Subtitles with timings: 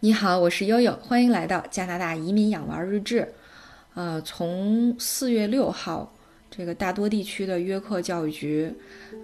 [0.00, 3.32] 你好，我是悠悠，欢迎来到加拿大移民养娃日志。
[3.94, 6.14] 呃，从四月六号，
[6.50, 8.70] 这个大多地区的约克教育局，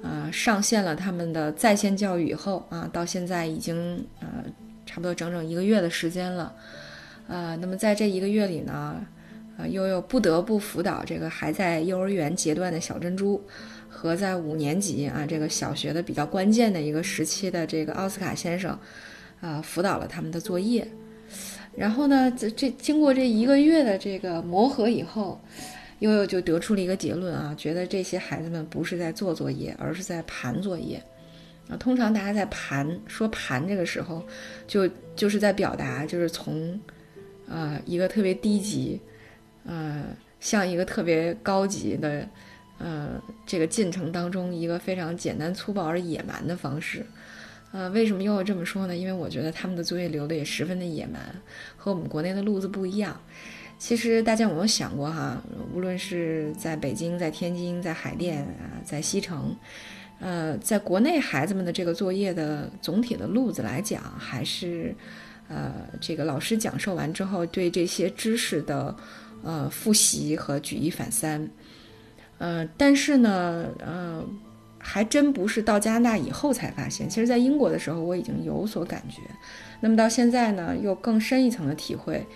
[0.03, 4.27] 呃，上线了他们的在线教育以后啊，到现在已经呃
[4.87, 6.55] 差不多整整一个月的时间了。
[7.29, 9.05] 呃，那么在这一个月里呢，
[9.59, 13.45] 呃，悠悠不得不辅导这个还在幼儿园阶段的小珍珠，
[13.91, 18.79] 和在五年级啊这个小学的比较关键的一个时期的这个奥斯卡先生。
[19.43, 20.87] 啊，辅导了他们的作业，
[21.77, 25.39] 然后呢，这这经过这一个月的这个磨合以后，
[25.99, 31.03] 悠悠就得出了一个结论啊，觉得这些孩子们不是在做作业，而是在盘作业。
[31.69, 34.25] 啊，通常大家在盘说盘这个时候，
[34.69, 36.81] 就就是在表达，就是从
[37.49, 39.01] 啊一个特别低级，
[39.65, 40.05] 呃，
[40.39, 42.29] 像一个特别高级的，
[42.79, 47.05] 呃，这个进程当中一个非常简单粗暴而野蛮的方式。
[47.73, 48.95] 呃，为什么又要这么说呢？
[48.95, 51.21] 因为我觉得他们的作业留的也十分的野蛮，
[51.75, 53.19] 和我们国内的路子不一样。
[53.79, 55.43] 其实大家有没有想过哈？
[55.73, 59.57] 无论是在北京、在天津、在海淀啊、在西城，
[60.21, 64.95] 呃，在国内孩子们的这个作业的总体的路子来讲，还是
[65.49, 68.95] 呃，这个老师讲授完之后对这些知识的
[69.43, 71.49] 呃复习和举一反三。
[72.37, 74.23] 呃，但是呢，呃。
[74.85, 79.23] 还真不是到加拿大以后才发现，其实，在英国的时候我已经有所感觉。
[79.81, 82.27] 那么到现在呢，又更深一层的体会。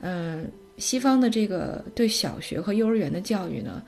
[0.00, 3.82] 嗯，西方的这个对小学和幼儿园的教育呢，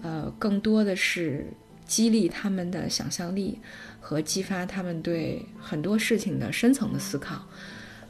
[0.00, 1.44] 呃，更多的是
[1.84, 3.58] 激励他们的想象力
[4.00, 7.44] 和激发他们对很多事情的深层的思考。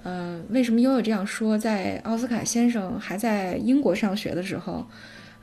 [0.02, 1.58] 呃，为什么悠悠这样说？
[1.58, 4.86] 在奥斯卡先生还在英国上学的时候，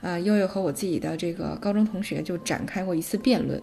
[0.00, 3.60] 呃，悠悠和我自己的这个高中同学就展开过一次辩论。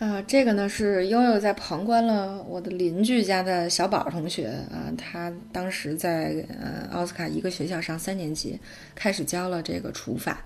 [0.00, 8.56] 呃，这个呢是悠悠在旁观了我的邻居家的小宝同学啊，他当时在呃奥斯卡一个学校上三年级，
[8.94, 10.40] 开始教了这个除法。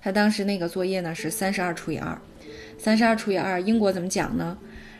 [0.00, 2.16] 他当时那个作业呢是三十二除以二，
[2.78, 4.56] 三十二除以二，英国怎么讲呢？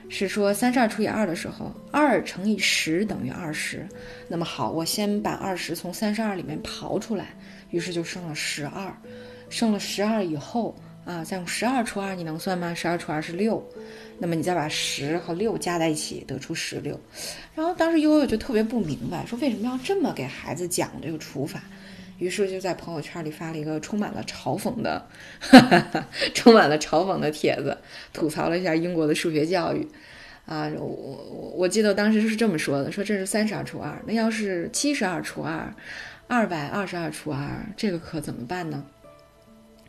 [0.08, 3.86] 是说三十二除以二的时候，二乘以十等于二十。
[4.26, 7.28] 那么好，我先把二十从三十二里面刨出来，
[7.70, 8.92] 于是就剩了十二，
[9.48, 10.74] 剩了十二以后。
[11.04, 12.74] 啊，再用十二除二，你能算吗？
[12.74, 13.62] 十二除二是六，
[14.18, 16.98] 那么你再把十和六加在一起，得出十六。
[17.54, 21.62] 然后当时悠悠就特别不明白，说为什么要这么给孩子讲这个除法？
[22.18, 25.04] 于是就在朋友圈里发了一个充满了嘲讽的、
[25.40, 25.58] 哈
[25.92, 27.76] 哈充满了嘲讽的帖子，
[28.12, 29.86] 吐槽了一下英国的数学教育。
[30.46, 35.74] 啊，我我我记得当时是这么说的：说这是三十二除二，那要是七十二除二，
[36.28, 38.84] 二百二十二除二，这个可怎么办呢？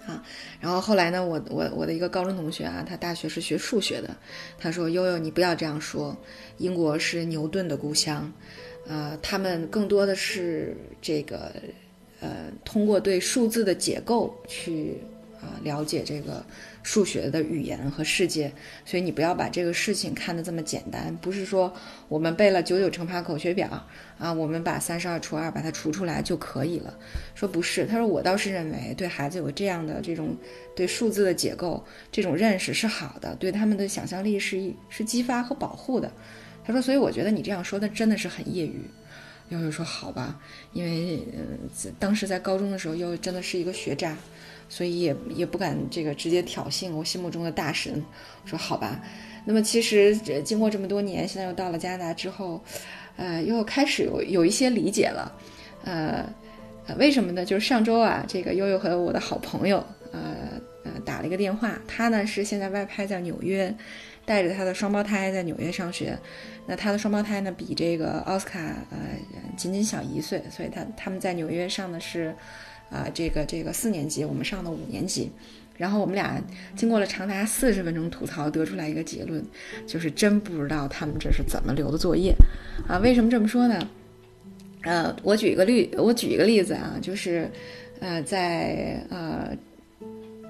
[0.06, 0.24] 啊，
[0.60, 4.16] 然后后来呢，我我我的一个高中同学啊，他大学是学数学的，
[4.58, 6.16] 他说悠悠你不要这样说，
[6.58, 8.32] 英国是牛顿的故乡，
[8.88, 11.52] 呃，他们更多的是这个，
[12.20, 14.98] 呃，通过对数字的解构去。
[15.42, 16.44] 啊，了解这个
[16.84, 18.52] 数学的语言和世界，
[18.86, 21.16] 所以你不要把这个事情看得这么简单。
[21.22, 21.74] 不是说
[22.08, 23.68] 我们背了九九乘法口诀表
[24.18, 26.98] 啊，我们把三十二除二把它除出来就可以了。
[27.36, 30.36] 说不是，他说我倒是认为对孩子有这样的这种
[30.76, 36.12] 对数字的结构这种认识是好的，对他们的想象力是是激发和保护的。
[36.64, 38.82] 他说，所以我觉得你这样说的真的是很业余。
[39.50, 40.40] 悠悠说好吧，
[40.74, 44.18] 因为呃当时在高中的时候悠悠真的是一个学渣。
[44.68, 48.04] 所以也也不敢这个直接挑衅我心目中的大神，
[48.44, 49.02] 我说好吧。
[49.46, 52.60] 那么其实经过这么多年，现在又到了加拿大之后，
[53.16, 55.32] 呃，又开始有有一些理解了。
[55.84, 56.28] 呃，
[56.98, 57.46] 为什么呢？
[57.46, 60.36] 就是上周啊，这个悠悠和我的好朋友，呃
[60.84, 61.80] 呃，打了一个电话。
[61.88, 63.72] 他呢是现在外派在纽约，
[64.26, 66.18] 带着他的双胞胎在纽约上学。
[66.66, 68.60] 那他的双胞胎呢比这个奥斯卡
[68.90, 68.98] 呃
[69.56, 72.36] 仅仅小一岁，所以他他们在纽约上的是。
[72.90, 75.32] 啊，这个这个四年级，我们上的五年级，
[75.78, 76.42] 然后我们俩
[76.76, 79.44] 经过了长达四十分钟吐槽，得出来一个结论，
[79.88, 82.34] 就是真不知道他们这是怎么留的作业，
[82.88, 83.88] 啊，为什么这么说呢？
[84.84, 87.50] 呃，我举一个例，我举一个例子啊，就是，
[88.00, 89.56] 呃，在呃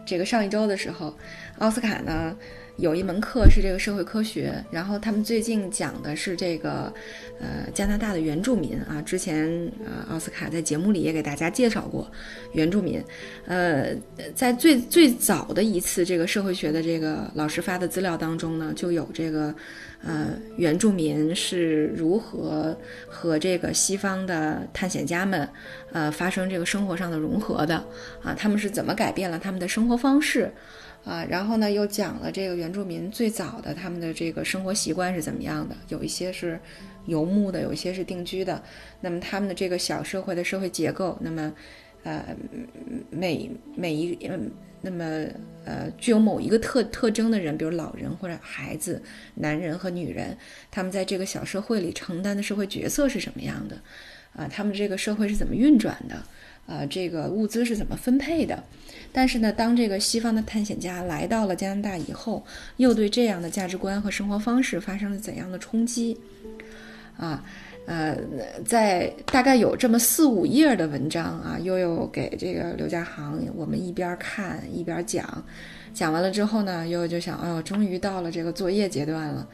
[0.05, 1.15] 这个上一周的时候，
[1.59, 2.35] 奥斯卡呢。
[2.77, 6.93] 有一门课是这个社会科学，然后他们最近讲的是这个，
[7.39, 9.01] 呃，加拿大的原住民啊。
[9.01, 9.49] 之前
[9.85, 12.11] 啊，奥斯卡在节目里也给大家介绍过
[12.53, 13.01] 原住民。
[13.45, 13.95] 呃，
[14.35, 19.55] 在最最早的一次这个社会学的这个老师发的资料当中呢，就有这个，
[20.03, 22.77] 呃，原住民是如何
[23.07, 25.47] 和这个西方的探险家们，
[25.93, 27.75] 呃，发生这个生活上的融合的
[28.21, 28.35] 啊？
[28.37, 30.51] 他们是怎么改变了他们的生活方式？
[31.05, 36.59] 啊，然后呢又讲了这个原住民最早的他们的这个生活习惯是怎么样的，有一些是
[37.05, 38.61] 游牧的，有一些是定居的。
[38.99, 41.53] 那么他们的这个小社会的社会结构，那么
[42.03, 42.35] 呃
[43.09, 44.17] 每每一。
[44.81, 45.25] 那么，
[45.63, 49.01] 呃，具有某一个特特征的人，比如老人或者孩子、
[49.33, 50.37] 男人和女人，
[50.69, 53.75] 他们在这个小社会里承担的社会角色是什么样的？
[54.35, 56.23] 啊，他们这个社会是怎么运转的？
[56.71, 58.63] 啊，这个物资是怎么分配的？
[59.15, 62.45] 但是呢，当这个西方的探险家来到了加拿大以后，
[62.75, 66.17] 又对这样的价值观和生活方式发生了怎样的冲击？
[67.17, 67.41] 啊？
[67.87, 68.17] 呃，
[68.65, 75.23] 在大概有这么四五页的文章啊，悠悠给这个刘家航，我们一边看一边讲，
[75.93, 79.47] 讲完了之后呢，悠悠就想，哎呦，终于到了这个作业阶段了。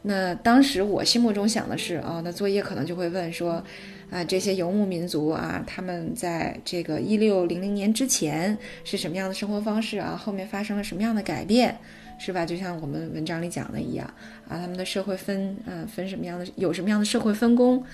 [0.00, 3.62] 那当时我心目中想的是，哦，那作业可能就会问说，
[4.10, 10.16] 啊，这些游牧民族啊，他们在这个一六零零年之前是什么样的生活方式啊？
[10.16, 11.76] 后面发生了什么样的改变？
[12.18, 12.46] 是吧？
[12.46, 14.06] 就像我们文章里讲的一样
[14.48, 17.84] 啊，他们的社会分，嗯，分什么样的，有什么样的社会分工？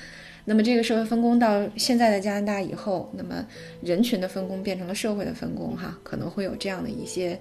[0.45, 3.45] 那么这个社会分工到现在的加拿大以后，那么
[3.81, 7.41] 人群的分工变成了社会的分工，哈，可能会有这样的一些，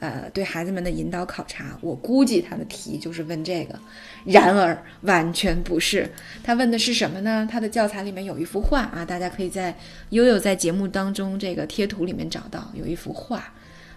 [0.00, 1.78] 呃，对孩子们的引导考察。
[1.80, 3.78] 我估计他的题就是问这个，
[4.24, 6.10] 然而完全不是。
[6.42, 7.46] 他问的是什么呢？
[7.48, 9.76] 他的教材里面有一幅画啊，大家可以在
[10.08, 13.52] 悠悠在节目当中这个贴图里面找到有一幅画。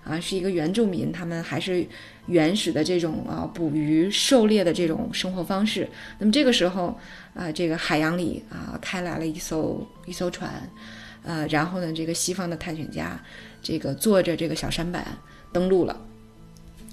[0.05, 1.87] 啊，是一个原住民，他们还是
[2.25, 5.87] 原始的这种啊捕鱼、狩猎的这种生活方式。
[6.19, 6.99] 那么这个时候
[7.33, 10.69] 啊，这个海洋里啊开来了一艘一艘船，
[11.23, 13.17] 呃，然后呢，这个西方的探险家
[13.61, 15.07] 这个坐着这个小舢板
[15.53, 16.01] 登陆了。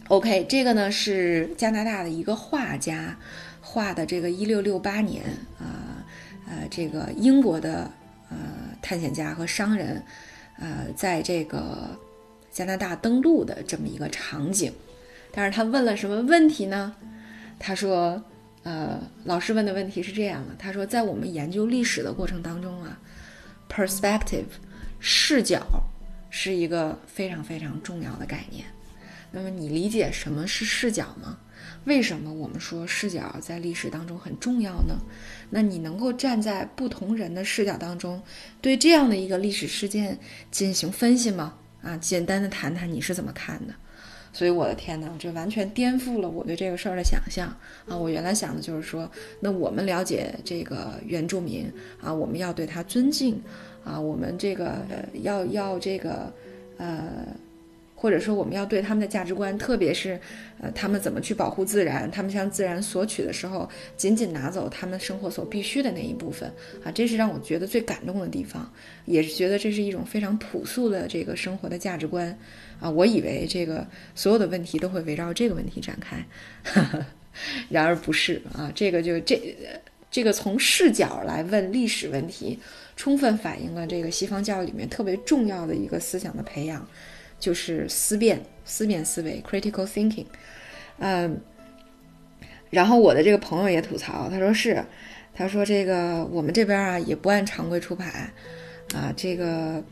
[0.08, 3.16] OK，这个呢是加拿大的一个画家
[3.60, 5.24] 画的，这个一六六八年
[5.58, 6.04] 啊，
[6.46, 7.90] 呃，这个英国的
[8.28, 8.36] 呃
[8.80, 10.02] 探险家和商人
[10.58, 11.98] 呃在这个。
[12.52, 14.72] 加拿大登陆的这么一个场景，
[15.30, 16.92] 但是他问了什么问题呢？
[17.60, 18.20] 他说
[18.64, 20.54] ：“呃，老师问的问题是这样的。
[20.58, 22.98] 他说，在我们研究历史的过程当中啊
[23.72, 24.46] ，perspective
[24.98, 25.64] 视角
[26.30, 28.64] 是一个非常非常重要的概念。
[29.32, 31.38] 那么你理解什么是视角吗？
[31.84, 34.96] 为什么我们说视角在历史当中很重要呢？
[35.50, 38.22] 那你能够站在不同人的视角当中，
[38.60, 40.18] 对这样的一个历史事件
[40.50, 43.74] 进行分析吗？”啊，简单的谈谈你是怎么看的？
[44.32, 47.48] 所以我的天哪，这完全颠覆了我对这个事儿的想象
[47.88, 47.96] 啊！
[47.96, 49.10] 我原来想的就是说，
[49.40, 53.42] 那我们了解这个原住民啊，我们要对他尊敬
[53.84, 56.32] 啊，我们这个呃要要这个
[56.78, 57.26] 呃。
[58.02, 60.18] 或者说，我们要对他们的价值观，特别是，
[60.58, 66.50] 呃，他们怎么去保护自然，他们向自然索取的时候，仅仅拿走他们生活所必须的那一部分
[66.82, 68.72] 啊，这是让我觉得最感动的地方，
[69.04, 72.34] 也是觉得这是一种非常朴素的这个生活的价值观
[72.80, 72.88] 啊。
[72.88, 76.24] 我以为这个所有的问题都会围绕这个问题展开，
[77.68, 79.54] 然而不是啊，这个就这
[80.10, 82.58] 这个从视角来问历史问题，
[82.96, 86.86] 充分反映了这个西方教育里面特别重要的一个思想的培养。
[87.38, 90.26] 就是思辨、思辨思维 （critical thinking）。
[90.98, 91.40] 嗯，
[92.68, 94.84] 然后我的这个朋友也吐槽，他说是，
[95.32, 98.30] 他说这个我们这边啊也不按常规出牌，
[98.92, 99.82] 啊，这个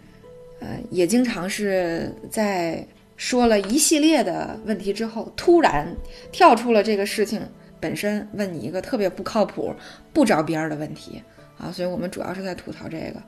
[0.61, 2.87] 呃也经常是在
[3.17, 5.97] 说了一系列的问题之后，突然
[6.31, 7.41] 跳出了这个事情
[7.81, 9.75] 本身，问你一个特别不靠谱、
[10.13, 11.23] 不着边儿的问题
[11.59, 13.23] 啊，所以我们主要是在吐槽这个。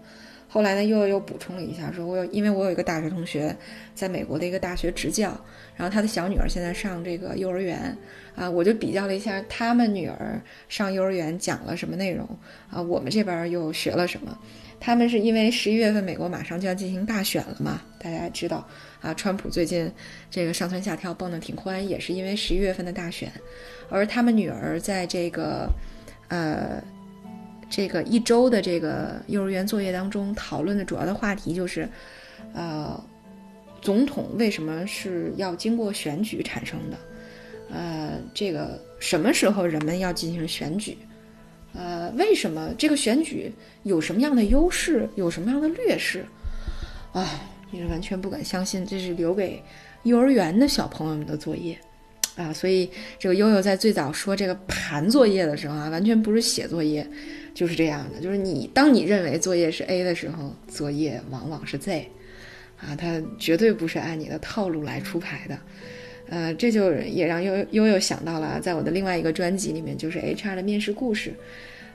[0.52, 3.56] 后来呢，又又补充了一下，说我有，因为我有一个大学同学，
[3.94, 5.32] 在美国的一个大学执教，
[5.76, 7.96] 然后他的小女儿现在上这个幼儿园，
[8.34, 12.28] 啊，我就比较了一下他们女儿上幼儿园讲了什么内容，
[12.68, 14.36] 啊，我们这边又学了什么。
[14.80, 18.66] 他们是因为十一月份美国马上就要进行大选了嘛，大家知道，
[19.00, 19.92] 啊，川普最近
[20.30, 23.30] 这个上蹿下跳蹦得挺欢，也是因为十一月份的大选，
[23.90, 25.70] 而他们女儿在这个，
[26.28, 26.82] 呃。
[27.72, 31.88] 这个一周的这个幼儿园作业当中讨论的主要的话题就是，
[32.52, 33.00] 呃，
[33.80, 36.98] 总统为什么是要经过选举产生的？
[37.72, 40.98] 呃，这个什么时候人们要进行选举？
[41.72, 43.52] 呃，为什么这个选举
[43.84, 46.24] 有什么样的优势，有什么样的劣势？
[47.12, 49.62] 啊，你是完全不敢相信，这是留给
[50.02, 51.78] 幼儿园的小朋友们的作业。
[52.36, 57.06] 啊，所以这个悠悠在最早说这个盘作业的时候啊，完全不是写作业，
[57.52, 58.20] 就是这样的。
[58.20, 62.08] 就是你当你认为作业是 A 的时候，作业往往是 Z，
[62.80, 65.58] 啊，它绝对不是按你的套路来出牌的。
[66.30, 71.34] 呃，这就也让悠悠悠想到了，在我的另外一个专辑里面，就是 HR 的面试故事，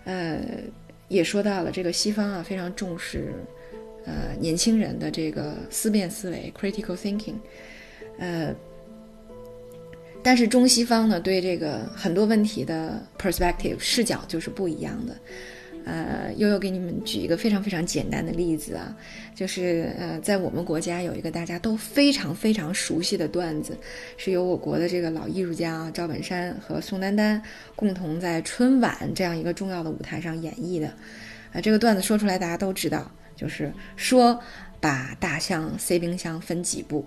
[0.04, 0.40] 呃，
[1.08, 3.34] 也说到了这个西方啊非常重视
[4.06, 7.36] 呃年轻人的这个思辨思维 （critical thinking），
[8.20, 8.54] 呃。
[10.28, 15.16] 但是中西方呢，对这个很多问题的 perspective 视角就是不一样的。
[15.86, 18.98] 呃，悠悠给你们举一个非常非常简单的例子啊，
[19.36, 23.78] 就是呃，在我们国家有一个大家都非常非常熟悉的段子，
[24.18, 27.42] 是由我国的这个老艺术家赵本山和宋丹丹
[27.76, 30.88] 共同在春晚这样一个重要的舞台上演绎的。
[31.54, 34.40] 啊，这个段子说出来大家都知道，就是说
[34.82, 37.06] 把大象塞冰箱分几步。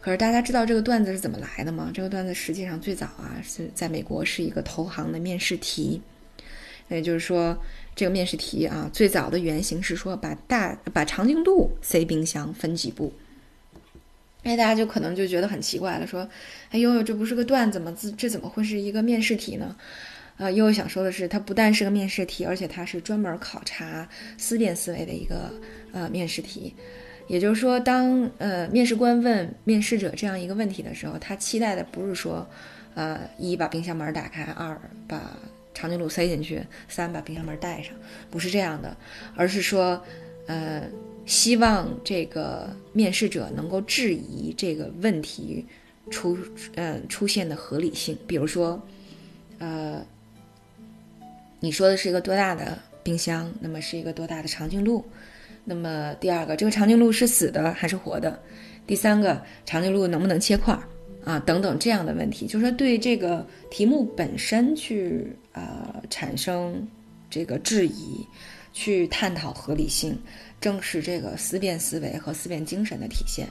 [0.00, 1.90] 可是大家知道这个段子是怎么来的吗？
[1.92, 6.00] 这个段子实际上最早啊是在美国是一个投行的面试题，
[6.88, 7.56] 也就是说。
[7.98, 13.12] 这个面试题啊，最早的原型是说把大把长颈鹿塞冰箱分几步。
[14.44, 16.20] 哎，大家就可能就觉得很奇怪了，说
[16.70, 17.92] ：“哎呦，这不是个段子吗？
[18.00, 19.74] 这这怎么会是一个面试题呢？”
[20.38, 25.52] 呃，悠悠想说的是，它不但是个面试题，而且它是专门考察思辨思维的一个
[25.92, 26.72] 呃面试题。
[27.26, 32.48] 也就是说，当呃面试官问面试者这样一个问题的时候，他期待的不是说，
[32.94, 35.20] 呃，一把冰箱门打开，二把。
[35.78, 37.94] 长颈鹿塞进去，三把冰箱门带上，
[38.32, 38.96] 不是这样的，
[39.36, 40.02] 而是说，
[40.48, 40.82] 呃，
[41.24, 45.64] 希望这个面试者能够质疑这个问题
[46.10, 46.36] 出，
[46.74, 48.18] 呃，出现的合理性。
[48.26, 48.82] 比如说，
[49.58, 50.04] 呃，
[51.60, 53.48] 你说的是一个多大的冰箱？
[53.60, 55.04] 那么是一个多大的长颈鹿？
[55.64, 58.42] 那么第二个，这个长颈鹿是死的还是活的？
[58.84, 60.76] 第三个，长颈鹿能不能切块？
[61.28, 66.88] 啊，等等这样的问题，就是说对这个题目本身去呃产生
[67.28, 68.26] 这个质疑，
[68.72, 70.18] 去探讨合理性，
[70.58, 73.46] 正是这个思辨思维和思辨精神的体现。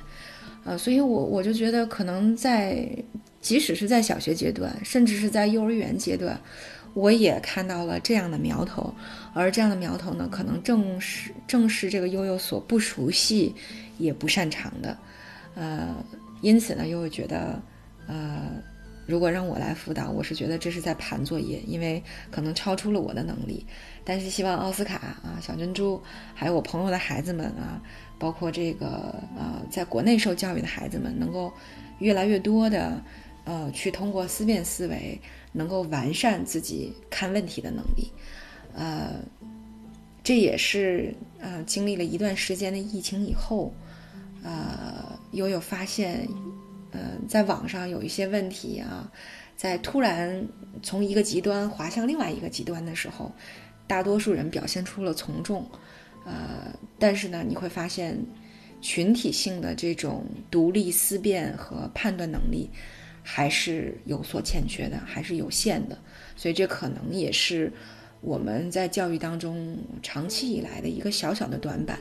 [0.64, 2.90] 呃，所以我我就觉得，可能在
[3.42, 6.36] 即使是在小学阶段，甚至是在幼儿园阶段，
[6.96, 8.92] 我也看到了这样的苗头。
[9.36, 13.54] 而这样的苗头呢，可能正是正是这个悠悠所不熟悉
[14.00, 14.98] 也不擅长的，
[15.54, 15.96] 呃。
[16.42, 17.62] 因此呢，又会觉得，
[18.08, 18.52] 呃，
[19.08, 23.66] 如果让我来辅导，我是觉得这是在盘作业，因为可能超出了我的能力。
[24.04, 26.02] 但是希望奥斯卡啊、小珍珠，
[26.36, 27.82] 还有我朋友的孩子们啊，
[28.20, 31.52] 包括这个呃，在国内受教育的孩子们，能够
[32.00, 33.02] 越来越多的
[33.46, 35.20] 呃，去通过思辨思维，
[35.52, 38.12] 能够完善自己看问题的能力。
[38.76, 39.16] 呃，
[40.24, 43.74] 这也是呃，经历了一段时间的疫情以后。
[44.44, 46.28] 呃，悠悠发现，
[46.92, 49.12] 呃，在网上有一些问题啊，
[49.56, 50.46] 在突然
[50.82, 53.32] 从一个极端滑向另外一个极端的时候，
[53.88, 55.70] 大多数人表现出了从众，
[56.26, 58.18] 呃，但是呢，你会发现
[58.80, 62.70] 群体性的这种独立思辨和判断能力
[63.24, 65.98] 还是有所欠缺的，还是有限的，
[66.36, 67.74] 所以这可能也是
[68.22, 72.00] 我们在教育当中长期以来的一个小小的短板。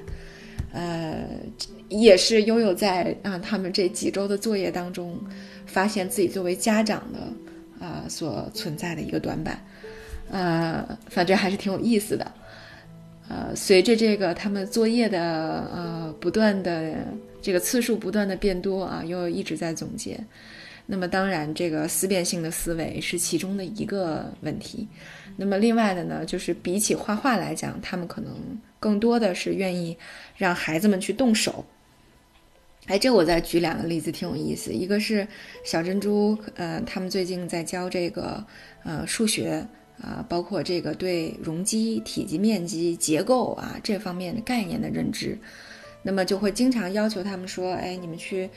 [0.76, 1.26] 呃，
[1.88, 5.18] 也是悠悠在啊他们这几周的作业当中，
[5.64, 9.58] 发现自己作为家长的啊所存在的一个短板，
[10.30, 12.30] 呃，反正还是挺有意思的。
[13.28, 15.18] 呃，随着这个他们作业的
[15.72, 16.94] 呃不断的
[17.40, 20.20] 这个次数不断的变多啊，悠悠一直在总结。
[20.88, 24.86] 那么当然，这个思辨性的思维是其中的一个问题。
[25.36, 28.32] 那么另外的呢，就是比起画画来讲，他们可能
[28.86, 29.98] 更多的是愿意
[30.36, 31.64] 让孩子们去动手。
[32.86, 34.70] 哎，这我再举两个例子，挺有意思。
[34.70, 35.26] 一个是
[35.64, 38.46] 小珍珠，呃，他们最近在教这个
[38.84, 39.66] 呃数学
[40.00, 45.36] 啊，包括这个对容积、体积、面积、结构啊这方面的概念的认知，
[46.04, 48.48] 那么就会经常要求他们说，哎，你们去。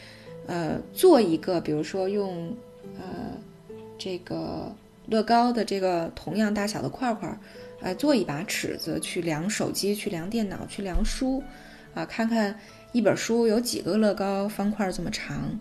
[0.48, 2.52] 呃，做一个，比如说用，
[2.98, 3.38] 呃，
[4.00, 7.30] 这个乐高的这个同样大小的块块，
[7.82, 11.42] 呃，做一把尺子去量手机，去量电脑，去量书，
[11.94, 12.60] 啊，看看
[12.92, 15.60] 一本书有几个乐高方块这么长。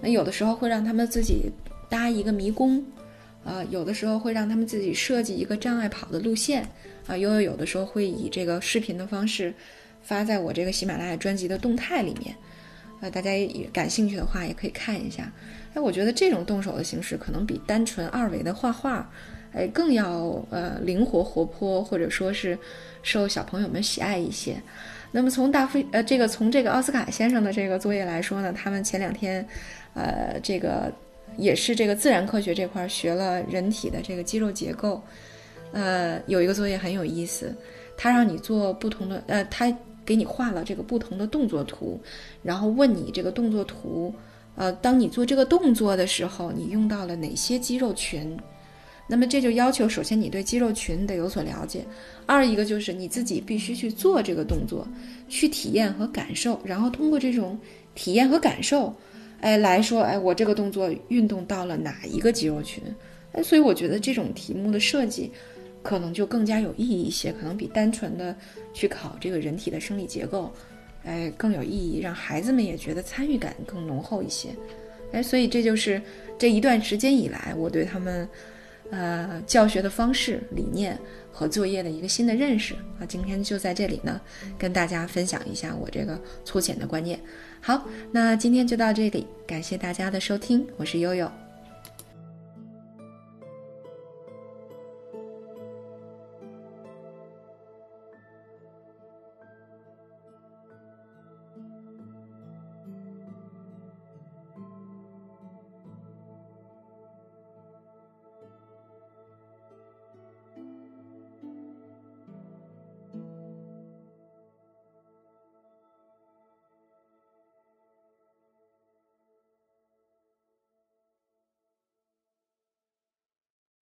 [0.00, 1.50] 那有的时候会让他们自己
[1.88, 2.84] 搭一个迷宫，
[3.44, 6.68] 啊，有的时候会让他们自己设计一个障碍跑的路线，
[7.06, 9.54] 啊，又有有的时候会以这个视频的方式
[10.02, 12.34] 发在我这个喜马拉雅专辑的动态里面。
[13.00, 15.30] 呃，大家也感兴趣的话，也可以看一下。
[15.74, 19.10] 哎，我觉得这种动手的形式可能比单纯二维的画画，
[19.56, 22.58] 哎，更要呃灵活活泼，或者说是
[23.02, 24.60] 受小朋友们喜爱一些。
[25.10, 29.44] 那么从大飞呃这个从这个奥斯卡先生的这个作业来说呢，他们前两天，
[29.94, 30.92] 呃，这个
[31.38, 35.02] 也是这个自然科学这块学了人体的这个肌肉结构。
[35.72, 37.54] 呃，有一个作业很有意思，
[37.96, 39.74] 他让你做不同的呃他。
[40.06, 42.00] 给你画了这个不同的动作图，
[42.40, 44.14] 然后问你这个动作图，
[44.54, 48.38] 呃，当你做这个动作的时候，你用到了哪些肌肉群？
[49.08, 51.84] 那么这就要求，首先你对肌肉群得有所了解，
[52.26, 54.84] 二一个就是你自己必须去做这个动作，
[55.28, 57.56] 去体验和感受，然后通过这种
[57.94, 58.92] 体验和感受，
[59.40, 62.82] 哎来说，哎我这个动作运动到了哪一个肌肉群？
[63.30, 65.30] 哎，所以我觉得这种题目的设计
[65.84, 68.34] 可能就更加有意义一些，可能比单纯的
[68.74, 70.52] 去考这个人体的生理结构，
[71.04, 74.48] 哎更有意义，让孩子们也觉得参与感更浓厚一些。
[75.12, 76.02] 哎，所以这就是
[76.36, 78.28] 这一段时间以来我对他们。
[78.90, 80.98] 呃，教学的方式、理念
[81.32, 84.20] 和作业的一个新的认识啊，今天就在这里呢，
[84.58, 87.18] 跟大家分享一下我这个粗浅的观念。
[87.60, 91.45] 好，那今天就到这里，感谢大家的收听，我是悠悠。